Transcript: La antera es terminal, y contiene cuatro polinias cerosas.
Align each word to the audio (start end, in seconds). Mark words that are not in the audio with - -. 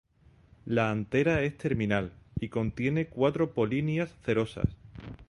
La 0.65 0.89
antera 0.89 1.43
es 1.43 1.59
terminal, 1.59 2.11
y 2.39 2.49
contiene 2.49 3.05
cuatro 3.05 3.53
polinias 3.53 4.11
cerosas. 4.25 4.65